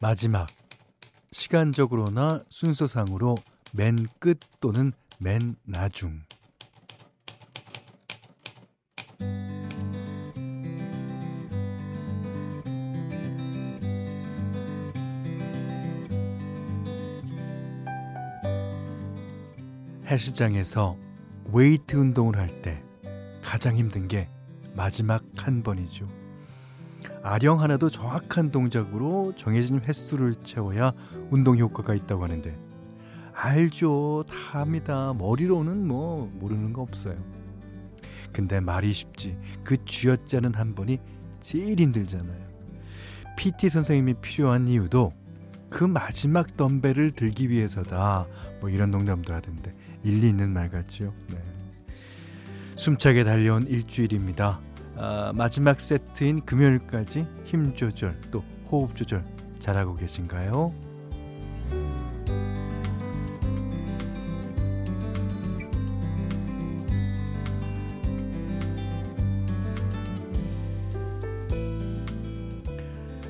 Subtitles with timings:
[0.00, 0.48] 마지막
[1.32, 3.34] 시간적으로나 순서상으로
[3.72, 6.22] 맨 끝 또는 맨 나중
[20.06, 20.96] 헬스장에서
[21.52, 22.82] 웨이트 운동을 할 때
[23.42, 24.28] 가장 힘든 게
[24.74, 26.08] 마지막 한 번이죠.
[27.22, 30.92] 아령 하나도 정확한 동작으로 정해진 횟수를 채워야
[31.30, 32.56] 운동 효과가 있다고 하는데
[33.34, 34.24] 알죠.
[34.28, 35.12] 다 합니다.
[35.18, 37.16] 머리로는 뭐 모르는 거 없어요.
[38.32, 39.36] 근데 말이 쉽지.
[39.62, 40.98] 그 쥐어짜는 한 번이
[41.40, 42.44] 제일 힘들잖아요.
[43.36, 45.12] PT 선생님이 필요한 이유도
[45.68, 48.26] 그 마지막 덤벨을 들기 위해서다.
[48.60, 51.12] 뭐 이런 농담도 하던데 일리 있는 말 같죠.
[51.28, 51.38] 네.
[52.76, 54.60] 숨차게 달려온 일주일입니다.
[54.96, 59.24] 아, 마지막 세트인 금요일까지 힘 조절 또 호흡 조절
[59.58, 60.72] 잘하고 계신가요?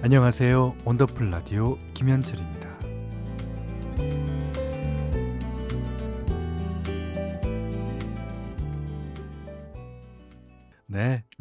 [0.03, 0.75] 안녕하세요.
[0.85, 2.64] 원더풀 라디오 김현철입니다.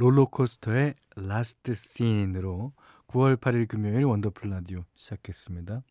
[0.03, 2.73] 롤러코스터의 Last Scene으로
[3.07, 5.81] 9월 8일 금요일 원더풀 라디오 시작했습니다.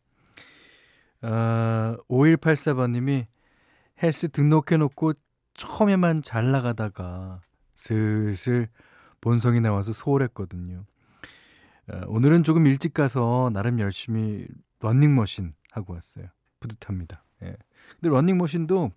[1.22, 3.26] 어, 5184번님이
[4.02, 5.12] 헬스 등록해놓고
[5.54, 7.40] 처음에만 잘 나가다가
[7.74, 8.68] 슬슬
[9.22, 10.84] 본성이 나와서 소홀했거든요.
[11.90, 14.46] 어, 오늘은 조금 일찍 가서 나름 열심히
[14.80, 16.26] 런닝머신 하고 왔어요.
[16.60, 17.24] 뿌듯합니다.
[17.44, 17.56] 예.
[17.98, 18.92] 근데 런닝머신도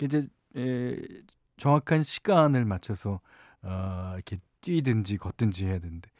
[0.00, 0.26] 이제
[0.56, 0.96] 에,
[1.58, 3.20] 정확한 시간을 맞춰서
[3.62, 6.10] 어, 이렇게 뛰든지 걷든지 해야 되는데.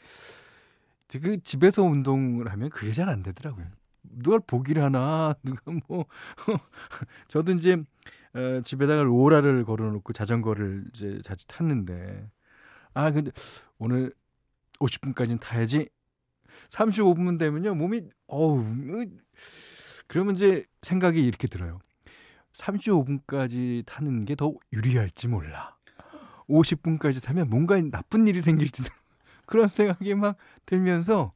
[1.23, 3.67] 그 집에서 운동을 하면 그게 잘 안 되더라고요.
[4.03, 5.35] 누가 보기를 하나?
[5.45, 6.07] 누가 뭐?
[7.29, 7.77] 저도 이제
[8.35, 12.29] 어, 집에다가 로라를 걸어놓고 자전거를 이제 자주 탔는데.
[12.95, 13.31] 아 근데
[13.79, 14.13] 오늘
[14.81, 15.89] 50분까지는 타야지.
[16.69, 18.65] 35분 되면요 몸이 어우
[20.09, 21.79] 그러면 이제 생각이 이렇게 들어요.
[22.55, 25.77] 35분까지 타는 게 더 유리할지 몰라
[26.49, 28.89] 50분까지 타면 뭔가 나쁜 일이 생길지도
[29.47, 31.33] 그런 생각이 막 들면서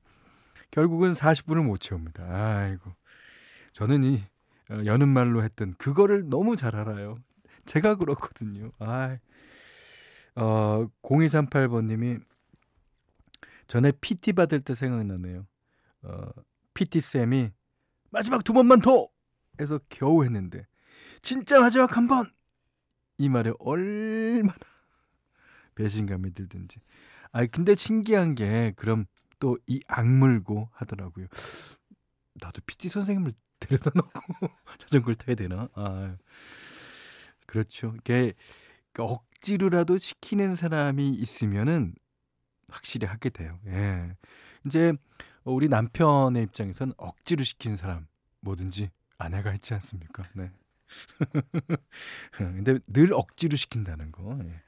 [0.71, 2.25] 결국은 40분을 못 채웁니다.
[2.25, 2.93] 아이고.
[3.73, 4.23] 저는 이
[4.71, 7.19] 어, 여는 말로 했던 그거를 너무 잘 알아요.
[7.67, 8.71] 제가 그렇거든요.
[8.79, 9.19] 아.
[10.35, 12.19] 어, 0238번 님이
[13.67, 15.47] 전에 PT 받을 때 생각나네요.
[16.03, 16.29] 어,
[16.75, 17.51] PT 쌤이
[18.11, 19.09] 마지막 두 번만 더
[19.61, 20.67] 해서 겨우 했는데
[21.23, 22.31] 진짜 마지막 한 번.
[23.21, 24.55] 이 말에 얼마나
[25.79, 26.81] 배신감이 들든지.
[27.33, 29.07] 아 근데 신기한 게 그럼
[29.41, 31.27] 또 이 악물고 하더라고요.
[32.35, 34.11] 나도 PT 선생님을 데려다 놓고
[34.79, 35.69] 자전거를 타야 되나?
[35.75, 36.17] 아
[37.47, 37.95] 그렇죠.
[38.01, 38.35] 이게
[38.99, 41.95] 억지로라도 시키는 사람이 있으면은
[42.69, 43.59] 확실히 하게 돼요.
[43.67, 44.17] 예.
[44.67, 44.93] 이제
[45.45, 48.07] 우리 남편의 입장에서는 억지로 시키는 사람
[48.41, 50.25] 뭐든지 아내가 있지 않습니까?
[50.35, 50.51] 네.
[52.33, 54.39] 근데 늘 억지로 시킨다는 거.
[54.43, 54.68] 예.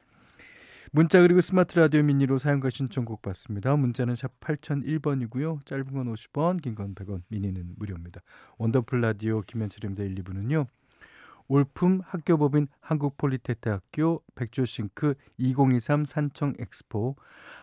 [0.93, 3.77] 문자 그리고 스마트 라디오 미니로 사연과 신청곡 받습니다.
[3.77, 5.65] 문자는 샵 8001번이고요.
[5.65, 8.21] 짧은 건 50원, 긴 건 100원, 미니는 무료입니다.
[8.59, 10.03] 원더풀 라디오 김현철입니다.
[10.03, 10.67] 1, 2부는요.
[11.47, 17.17] 올품 학교법인 한국폴리텍대학 백조싱크 2023 산청 엑스포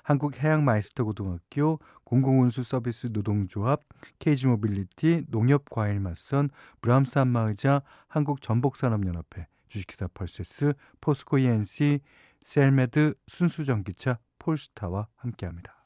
[0.03, 3.81] 한국해양마이스터 고등학교 공공운수 서비스 노동조합
[4.19, 6.49] KG모빌리티 농협과일맛선
[6.81, 12.01] 브람스 안마의자 한국전복산업연합회 주식회사 펄세스 포스코 ENC
[12.47, 15.85] 셀메드 순수전기차 폴스타와 함께합니다.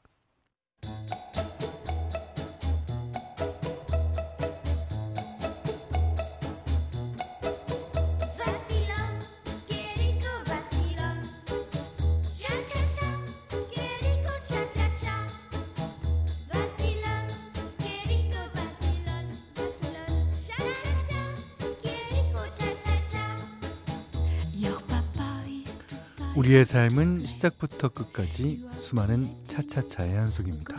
[26.34, 30.78] 우리의 삶은 시작부터 끝까지 수많은 차차차의 연속입니다.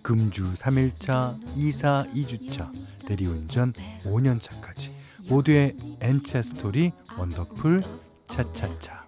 [0.00, 2.72] 금주 3일차, 2사 2주차,
[3.06, 3.74] 대리운전
[4.04, 4.90] 5년차까지
[5.28, 7.82] 모두의 엔차 스토리 원더풀
[8.28, 9.06] 차차차.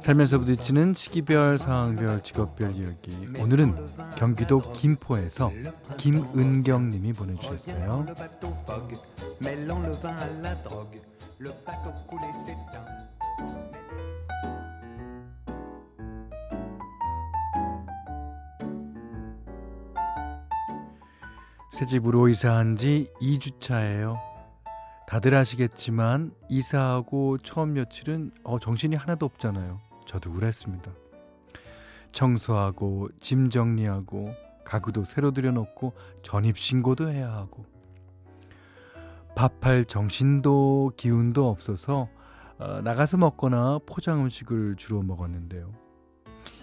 [0.00, 3.28] 살면서 부딪히는 시기별, 상황별, 직업별 이야기.
[3.38, 3.74] 오늘은
[4.16, 5.50] 경기도 김포에서
[5.98, 8.06] 김은경 님이 보내주셨어요.
[21.72, 24.18] 새 집으로 이사한 지 2주차예요.
[25.06, 29.89] 다들 아시겠지만 이사하고 처음 며칠은 어, 정신이 하나도 없잖아요.
[30.10, 30.90] 저도 그랬습니다.
[32.10, 34.34] 청소하고 짐 정리하고
[34.64, 35.92] 가구도 새로 들여놓고
[36.24, 37.64] 전입신고도 해야 하고
[39.36, 42.08] 밥할 정신도 기운도 없어서
[42.58, 45.72] 어, 나가서 먹거나 포장 음식을 주로 먹었는데요.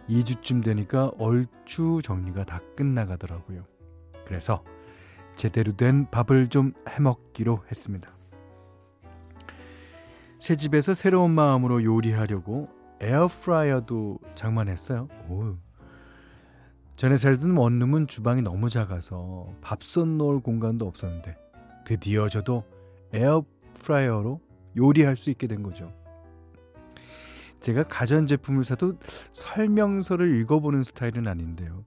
[0.10, 3.64] 2주쯤 되니까 얼추 정리가 다 끝나가더라고요.
[4.26, 4.62] 그래서
[5.38, 8.12] 제대로 된 밥을 좀 해먹기로 했습니다.
[10.40, 15.08] 새 집에서 새로운 마음으로 요리하려고 에어프라이어도 장만했어요.
[15.30, 15.56] 오.
[16.96, 21.38] 전에 살던 원룸은 주방이 너무 작아서 밥솥 놓을 공간도 없었는데
[21.86, 22.64] 드디어 저도
[23.14, 24.42] 에어프라이어로
[24.76, 25.94] 요리할 수 있게 된 거죠.
[27.60, 28.98] 제가 가전제품을 사도
[29.32, 31.86] 설명서를 읽어보는 스타일은 아닌데요.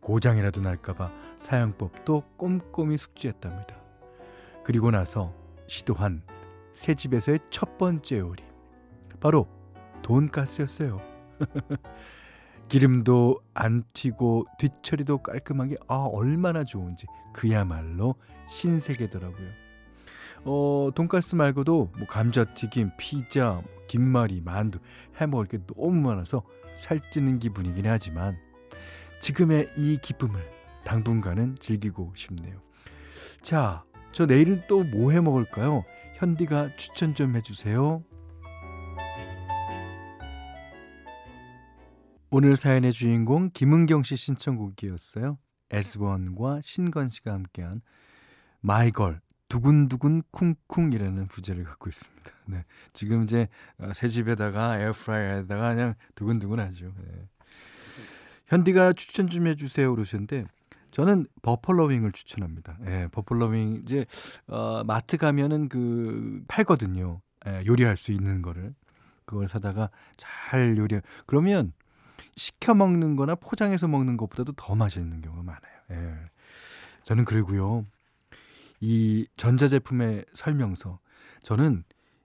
[0.00, 3.76] 고장이라도 날까봐 사용법도 꼼꼼히 숙지했답니다.
[4.64, 5.32] 그리고 나서
[5.66, 6.22] 시도한
[6.72, 8.42] 새 집에서의 첫 번째 요리.
[9.20, 9.46] 바로
[10.02, 11.00] 돈가스였어요.
[12.68, 18.14] 기름도 안 튀고 뒤처리도 깔끔하게 아 얼마나 좋은지 그야말로
[18.48, 19.48] 신세계더라고요.
[20.44, 24.78] 어 돈가스 말고도 뭐 감자튀김, 피자, 뭐 김말이, 만두
[25.20, 26.42] 해먹을 게 너무 많아서
[26.78, 28.38] 살찌는 기분이긴 하지만
[29.20, 30.40] 지금의 이 기쁨을
[30.84, 32.60] 당분간은 즐기고 싶네요.
[33.42, 35.84] 자, 저 내일은 또 뭐 해 먹을까요?
[36.14, 38.02] 현디가 추천 좀 해주세요.
[42.32, 45.36] 오늘 사연의 주인공 김은경 씨 신청곡이었어요.
[45.72, 47.82] 에스원과 신건 씨가 함께한
[48.60, 52.30] 마이걸 두근두근 쿵쿵이라는 부제를 갖고 있습니다.
[52.46, 52.64] 네.
[52.92, 53.48] 지금 이제
[53.78, 56.92] 어, 새 집에다가 에어프라이어에다가 그냥 두근두근 하죠.
[56.98, 57.28] 네.
[58.46, 60.44] 현디가 추천 좀 해주세요 그러셨는데
[60.92, 62.78] 저는 버펄러윙을 추천합니다.
[62.86, 64.06] 예, 버펄러윙 이제
[64.46, 67.20] 어, 마트 가면은 그 팔거든요.
[67.48, 68.72] 예, 요리할 수 있는 거를
[69.24, 71.00] 그걸 사다가 잘 요리.
[71.26, 71.72] 그러면
[72.36, 75.72] 시켜 먹는 거나 포장해서 먹는 것보다도 더 맛있는 경우가 많아요.
[75.90, 76.24] 예.
[77.04, 77.84] 저는 그리고요.
[78.80, 80.98] 이 전자제품의 설명서
[81.42, 81.84] 저는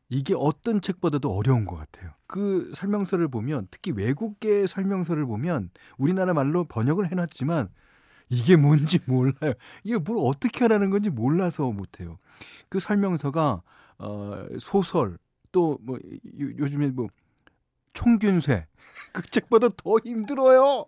[0.09, 2.11] 이게 어떤 책보다도 어려운 것 같아요.
[2.27, 7.69] 그 설명서를 보면 특히 외국계 설명서를 보면 우리나라 말로 번역을 해놨지만
[8.29, 9.53] 이게 뭔지 몰라요.
[9.83, 12.17] 이게 뭘 어떻게 하라는 건지 몰라서 못해요.
[12.69, 13.61] 그 설명서가
[13.97, 15.17] 어, 소설
[15.51, 15.97] 또 뭐
[16.37, 17.07] 요즘에 뭐
[17.95, 18.67] 총균쇠
[19.13, 20.85] 그 책보다 더 힘들어요.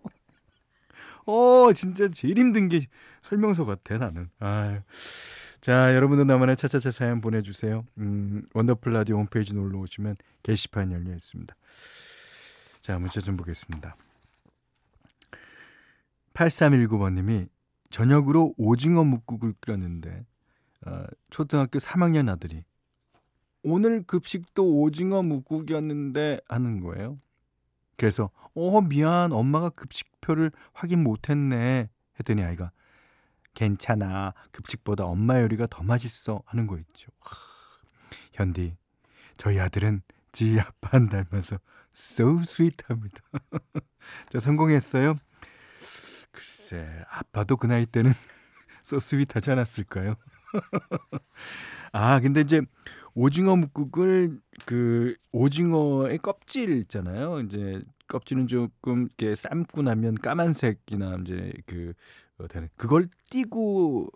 [1.26, 2.82] 어 진짜 제일 힘든 게
[3.24, 4.30] 설명서 같아 나는.
[4.40, 4.80] 아유.
[5.60, 7.84] 자 여러분도 나만의 차차차 사연 보내주세요.
[7.98, 11.56] 음, 원더풀 라디오 홈페이지 놀러 오시면 게시판 열려 있습니다.
[12.82, 13.96] 자 문자 좀 보겠습니다.
[16.34, 17.50] 8319번님이
[17.90, 20.26] 저녁으로 오징어 묵국을 끓였는데
[20.86, 22.64] 어, 초등학교 3학년 아들이
[23.64, 27.20] 오늘 급식도 오징어 묵국이었는데 하는 거예요.
[27.98, 32.72] 그래서 어 미안 엄마가 급식표를 확인 못했네 했더니 아이가
[33.54, 37.12] 괜찮아 급식보다 엄마 요리가 더 맛있어 하는 거 있죠.
[37.20, 37.36] 하,
[38.34, 38.78] 현디
[39.38, 41.58] 저희 아들은 지 아빠 안 닮아서
[41.96, 43.20] so sweet합니다.
[44.30, 45.16] 저 성공했어요.
[46.32, 48.12] 글쎄, 아빠도 그 나이 때는
[48.84, 50.16] 소스윗하지 않았을까요?
[51.92, 52.62] 아, 근데 이제
[53.18, 57.40] 오징어 묵국을 그 오징어의 껍질 있잖아요.
[57.40, 61.94] 이제 껍질은 조금 이렇게 삶고 나면 까만색이나 이제 그
[62.38, 64.12] 어, 되는 그걸 띄고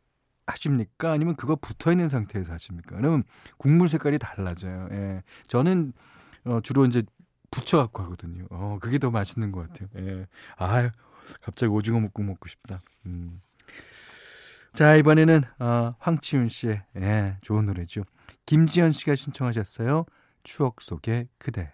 [0.45, 1.11] 하십니까?
[1.11, 2.95] 아니면 그거 붙어 있는 상태에서 하십니까?
[2.95, 3.23] 그러면
[3.57, 4.89] 국물 색깔이 달라져요.
[4.91, 5.23] 예.
[5.47, 5.93] 저는
[6.43, 7.01] 어 주로 이제
[7.49, 8.45] 붙여 갖고 하거든요.
[8.51, 9.89] 어, 그게 더 맛있는 것 같아요.
[9.97, 10.27] 예.
[10.57, 10.91] 아유,
[11.41, 12.79] 갑자기 오징어 묵국 먹고 싶다.
[13.07, 13.31] 음.
[14.73, 18.03] 자, 이번에는 어, 황치윤 씨의 예, 좋은 노래죠.
[18.45, 20.05] 김지현 씨가 신청하셨어요.
[20.43, 21.73] 추억 속의 그대.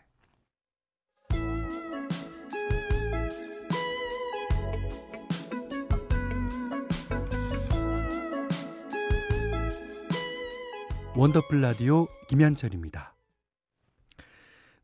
[11.16, 13.16] 원더풀 라디오 김현철입니다.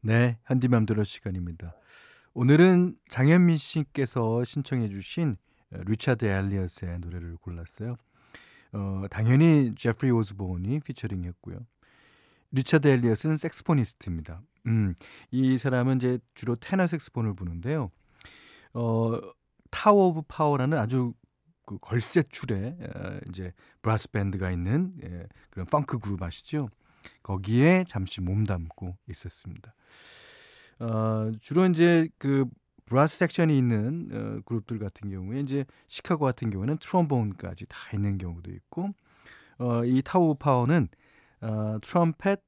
[0.01, 1.75] 네, 한디맘대로 시간입니다.
[2.35, 5.37] 오늘은 장현민 씨께서 신청해 주신
[5.85, 7.95] 리차드 엘리엇의 노래를 골랐어요.
[8.73, 11.57] 어, 당연히 제프리 오즈본이 피처링했고요.
[12.51, 14.41] 리처드 엘리엇은 saxophonist입니다.
[14.67, 14.95] 음,
[15.31, 17.91] 이 사람은 이제 주로 테너 색스폰을 부는데요.
[18.73, 19.19] 어,
[19.69, 21.13] Tower of Power라는 아주
[21.65, 26.69] 그 걸쇠 어, 이제 브라스 밴드가 있는 예, 그런 펑크 그룹 아시죠?
[27.21, 29.73] 거기에 잠시 몸담고 있었습니다.
[30.79, 32.45] 어, 주로 이제 그
[32.85, 38.51] brass section이 있는 어, 그룹들 같은 경우에 이제 시카고 같은 경우에는 트롬본까지 다 있는 경우도
[38.51, 38.89] 있고
[39.59, 40.87] 어, 이 Tower Power는
[41.41, 42.41] 어, 트럼펫,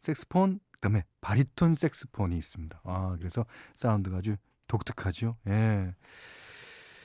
[0.00, 2.80] 색스폰, 그다음에 바리톤 색스폰이 있습니다.
[2.84, 3.44] 아, 그래서
[3.74, 5.36] 사운드가 아주 독특하죠.
[5.48, 5.94] 예.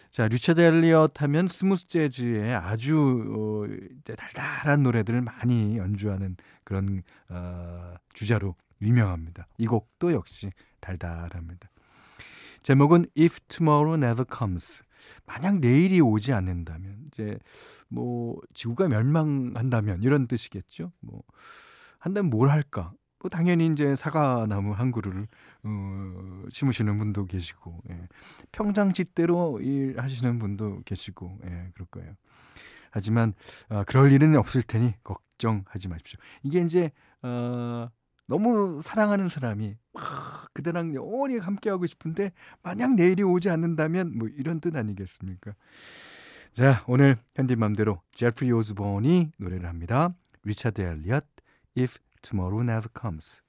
[0.09, 8.55] 자, 리처드 엘리엇 하면 smooth 재즈의 아주 어, 달달한 노래들을 많이 연주하는 그런 어, 주자로
[8.81, 9.47] 유명합니다.
[9.57, 11.69] 이 곡도 역시 달달합니다.
[12.65, 14.81] 제목은 If Tomorrow Never Comes.
[15.27, 17.37] 만약 내일이 오지 않는다면 이제
[17.89, 20.91] 뭐 지구가 멸망한다면 이런 뜻이겠죠.
[20.99, 21.21] 뭐
[21.99, 22.91] 한다면 뭘 할까?
[23.19, 25.27] 뭐 당연히 이제 사과나무 한 그루를
[25.61, 28.07] 어, 심으시는 분도 계시고 예.
[28.51, 32.15] 평장짓대로 일하시는 분도 계시고 예, 그럴 거예요.
[32.89, 33.35] 하지만
[33.69, 36.19] 어, 그럴 일은 없을 테니 걱정하지 마십시오.
[36.41, 36.91] 이게 이제
[37.21, 37.89] 어,
[38.27, 42.31] 너무 사랑하는 사람이 막 그대랑 영원히 함께하고 싶은데
[42.63, 45.53] 만약 내일이 오지 않는다면 뭐 이런 뜻 아니겠습니까?
[46.53, 50.13] 자 오늘 현디맘대로 제프리 오즈본이 노래를 합니다.
[50.43, 51.25] 리차드 엘리엇
[51.77, 53.41] If Tomorrow Never Comes.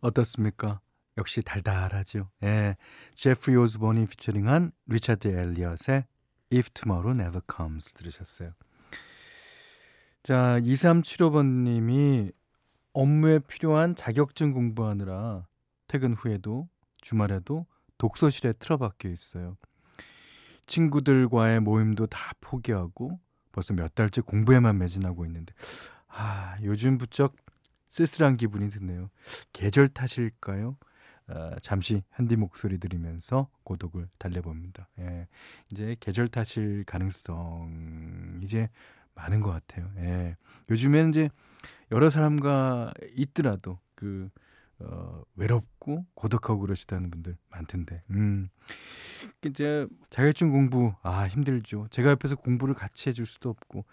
[0.00, 0.80] 어떻습니까?
[1.18, 2.30] 역시 달달하죠.
[2.42, 2.76] 예.
[3.14, 6.04] 제프리 오즈본이 피처링한 리차드 엘리엇의
[6.52, 8.52] If Tomorrow Never Comes 들으셨어요.
[10.22, 12.32] 자, 2375번님이
[12.92, 15.46] 업무에 필요한 자격증 공부하느라
[15.88, 16.68] 퇴근 후에도
[17.00, 17.66] 주말에도
[17.98, 19.56] 독서실에 틀어박혀 있어요.
[20.66, 23.20] 친구들과의 모임도 다 포기하고
[23.50, 25.54] 벌써 몇 달째 공부에만 매진하고 있는데
[26.08, 27.36] 아, 요즘 부쩍
[27.86, 29.10] 쓸쓸한 기분이 드네요.
[29.52, 30.76] 계절 탓일까요?
[31.28, 34.88] 아, 잠시 현디 목소리 들으면서 고독을 달래봅니다.
[35.00, 35.28] 예,
[35.70, 38.68] 이제 계절 탓일 가능성 이제
[39.14, 39.90] 많은 것 같아요.
[39.98, 40.36] 예,
[40.70, 41.30] 요즘에는 이제
[41.90, 44.30] 여러 사람과 있더라도 그
[44.78, 48.02] 어, 외롭고 고독하고 그러시다는 분들 많던데.
[48.10, 48.48] 음.
[49.44, 51.86] 이제 자격증 공부 아 힘들죠.
[51.90, 53.84] 제가 옆에서 공부를 같이 해줄 수도 없고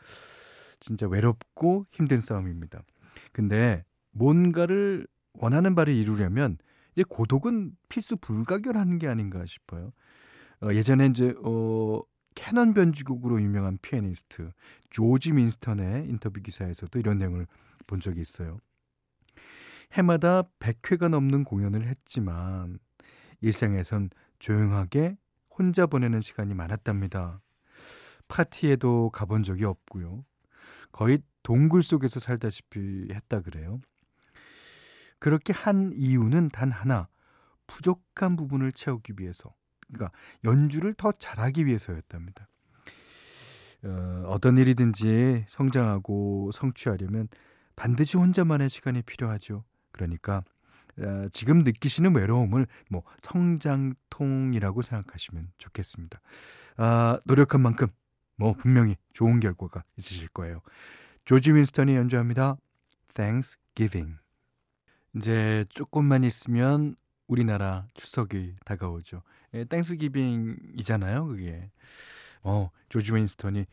[0.79, 2.81] 진짜 외롭고 힘든 싸움입니다.
[3.31, 6.57] 근데 뭔가를 원하는 바를 이루려면
[6.95, 9.91] 이제 고독은 필수 불가결한 게 아닌가 싶어요.
[10.61, 12.01] 어, 예전에 이제 어,
[12.35, 14.51] 캐논 변주곡으로 유명한 피아니스트
[14.89, 17.47] 조지 윈스턴의 인터뷰 기사에서도 이런 내용을
[17.87, 18.59] 본 적이 있어요.
[19.93, 22.79] 해마다 100회가 넘는 공연을 했지만
[23.41, 25.17] 일상에선 조용하게
[25.49, 27.41] 혼자 보내는 시간이 많았답니다.
[28.27, 30.23] 파티에도 가본 적이 없고요.
[30.91, 33.81] 거의 동굴 속에서 살다시피 했다 그래요.
[35.19, 37.07] 그렇게 한 이유는 단 하나.
[37.67, 39.53] 부족한 부분을 채우기 위해서.
[39.91, 40.11] 그러니까
[40.43, 42.47] 연주를 더 잘하기 위해서였답니다.
[43.83, 47.27] 어, 어떤 일이든지 성장하고 성취하려면
[47.75, 49.63] 반드시 혼자만의 시간이 필요하죠.
[49.91, 50.43] 그러니까
[50.97, 56.19] 어, 지금 느끼시는 외로움을 뭐 성장통이라고 생각하시면 좋겠습니다.
[56.77, 57.87] 아, 노력한 만큼
[58.35, 60.61] 뭐 분명히 좋은 결과가 있으실 거예요.
[61.25, 62.57] 조지 윈스턴이 연주합니다.
[63.13, 64.17] Thanksgiving.
[65.15, 66.95] 이제 조금만 있으면
[67.27, 69.21] 우리나라 추석이 다가오죠.
[69.53, 71.69] 예, Thanksgiving이잖아요, 그게.
[72.43, 73.65] 어, 조지 윈스턴이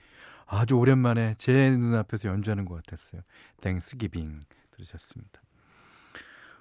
[0.46, 3.22] 아주 오랜만에 제 눈앞에서 연주하는 것 같았어요.
[3.60, 5.42] Thanksgiving 들으셨습니다.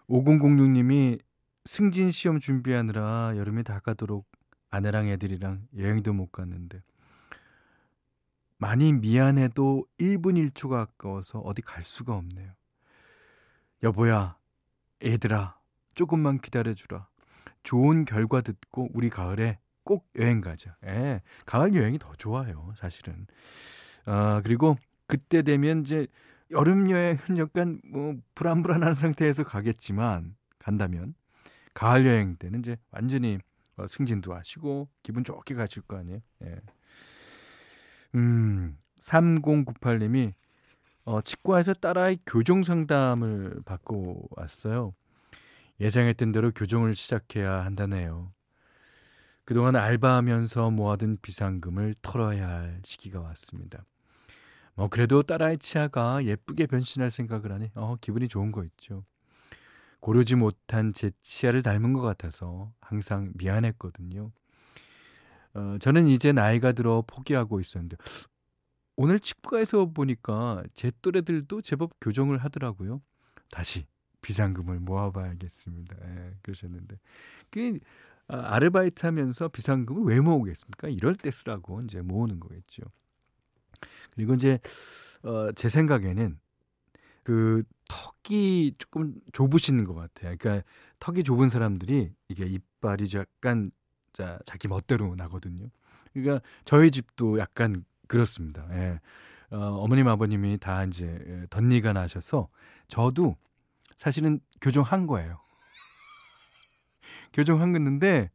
[0.09, 1.19] 5006님이
[1.65, 4.27] 승진 시험 준비하느라 여름이 다 가도록
[4.69, 6.81] 아내랑 애들이랑 여행도 못 갔는데
[8.57, 12.51] 많이 미안해도 1분 1초가 아까워서 어디 갈 수가 없네요.
[13.83, 14.37] 여보야,
[15.03, 15.59] 애들아,
[15.93, 17.07] 조금만 기다려주라.
[17.65, 20.77] 좋은 결과 듣고 우리 가을에 꼭 여행 가자.
[20.85, 23.27] 예, 가을 여행이 더 좋아요, 사실은.
[24.05, 24.75] 아, 그리고
[25.07, 26.07] 그때 되면 이제
[26.51, 31.15] 여름 여행은 약간 뭐 불안불안한 상태에서 가겠지만 간다면
[31.73, 33.39] 가을 여행 때는 이제 완전히
[33.77, 36.19] 어, 승진도 하시고 기분 좋게 가실 거 아니에요.
[36.45, 36.61] 예.
[38.15, 40.33] 음, 3098님이
[41.03, 44.93] 어, 치과에서 딸아이 교정 상담을 받고 왔어요.
[45.79, 48.33] 예상했던 대로 교정을 시작해야 한다네요.
[49.43, 53.85] 그동안 알바하면서 모아둔 비상금을 털어야 할 시기가 왔습니다.
[54.73, 59.05] 뭐 그래도 딸아이 치아가 예쁘게 변신할 생각을 하니 어, 기분이 좋은 거 있죠.
[59.99, 64.31] 고르지 못한 제 치아를 닮은 것 같아서 항상 미안했거든요.
[65.53, 67.97] 어, 저는 이제 나이가 들어 포기하고 있었는데
[68.97, 73.01] 오늘 치과에서 보니까 제 또래들도 제법 교정을 하더라고요.
[73.51, 73.85] 다시
[74.25, 75.95] 비상금을 모아봐야겠습니다.
[76.01, 76.97] 예, 그러셨는데
[77.51, 77.77] 그
[78.27, 80.87] 아, 아르바이트 하면서 비상금을 왜 모으겠습니까?
[80.87, 82.81] 이럴 때 쓰라고 이제 모으는 거겠죠.
[84.15, 84.57] 그리고 이제
[85.21, 86.39] 어, 제 생각에는
[87.21, 87.61] 그
[88.23, 90.35] 턱이 조금 좁으신 것 같아요.
[90.39, 90.67] 그러니까
[90.99, 93.69] 턱이 좁은 사람들이 이게 이빨이 약간
[94.11, 95.67] 자, 자기 멋대로 나거든요.
[96.13, 98.65] 그러니까 저희 집도 약간 그렇습니다.
[98.71, 98.99] 예.
[99.51, 102.49] 어, 어머님 아버님이 다 이제 덧니가 나셔서
[102.87, 103.35] 저도
[103.97, 105.39] 사실은 교정한 거예요.
[107.33, 108.29] 교정한 건데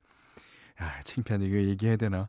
[0.79, 1.47] 아, 창피하네.
[1.47, 2.29] 이거 얘기해야 되나?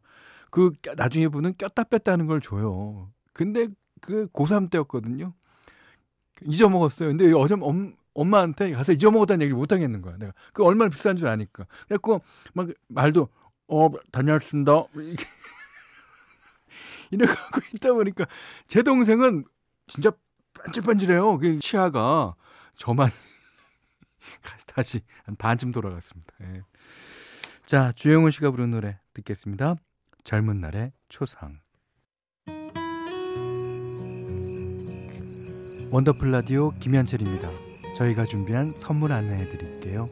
[0.49, 3.09] 그 나중에 보는 꼈다 뺐다 하는 걸 줘요.
[3.33, 3.67] 근데
[4.01, 5.33] 그 고3 때였거든요.
[6.43, 7.09] 잊어먹었어요.
[7.09, 10.17] 근데 어제 엄, 엄마한테 가서 잊어먹었다는 얘기를 못 하겠는 거야.
[10.17, 11.65] 내가 그 얼마나 비싼 줄 아니까.
[11.85, 12.21] 그래갖고
[12.53, 13.29] 막 말도
[13.67, 14.71] 어 다녀왔습니다.
[17.11, 18.25] 하고 있다 보니까
[18.67, 19.45] 제 동생은
[19.87, 20.11] 진짜
[20.53, 21.37] 반질반질해요.
[21.37, 22.35] 그 치아가
[22.77, 23.09] 저만
[24.67, 26.33] 다시 한 반쯤 돌아갔습니다.
[26.41, 26.61] 예.
[27.65, 29.75] 자 주영훈 씨가 부른 노래 듣겠습니다.
[30.23, 31.59] 젊은 날의 초상.
[35.91, 37.49] 원더풀 라디오 김현철입니다.
[37.97, 40.07] 저희가 준비한 선물 안내해 드릴게요.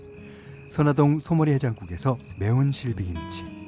[0.72, 3.59] 선화동 소머리 해장국에서 매운 실비김치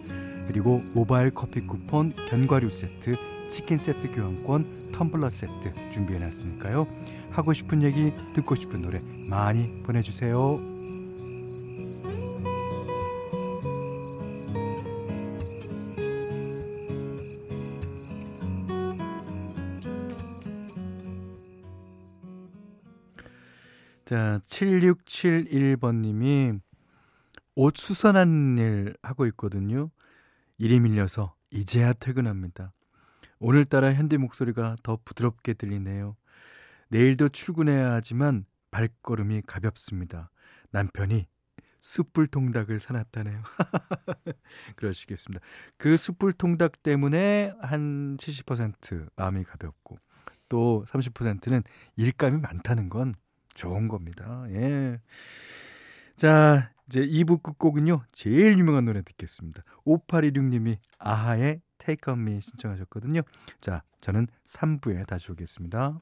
[0.51, 3.15] 그리고 모바일 커피 쿠폰 견과류 세트
[3.49, 6.85] 치킨 세트 교환권 텀블러 세트 준비해 놨으니까요.
[7.29, 10.59] 하고 싶은 얘기 듣고 싶은 노래 많이 보내주세요.
[24.03, 26.59] 자, 7671번님이
[27.55, 29.89] 옷 수선하는 일 하고 있거든요.
[30.61, 32.71] 일이 밀려서 이제야 퇴근합니다.
[33.39, 36.15] 오늘따라 현대 목소리가 더 부드럽게 들리네요.
[36.89, 40.29] 내일도 출근해야 하지만 발걸음이 가볍습니다.
[40.69, 41.25] 남편이
[41.79, 43.41] 숯불 통닭을 사놨다네요.
[44.77, 45.43] 그러시겠습니다.
[45.77, 49.97] 그 숯불 통닭 때문에 한 70% 마음이 가볍고
[50.47, 51.63] 또 30%는
[51.95, 53.15] 일감이 많다는 건
[53.55, 54.45] 좋은 겁니다.
[54.49, 54.99] 예.
[56.17, 58.01] 자, 이제 2부 끝곡은요.
[58.11, 59.63] 제일 유명한 노래 듣겠습니다.
[59.85, 63.21] 5816님이 아하의 Take On Me 신청하셨거든요.
[63.61, 66.01] 자, 저는 3부에 다시 오겠습니다.